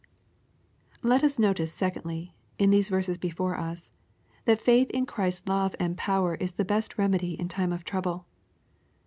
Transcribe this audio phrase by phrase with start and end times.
[1.03, 3.91] Let us notice, secondly, in the verses before us,
[4.45, 8.25] that faith in Ghrisf^a love and power is the best remedy in time of trouble.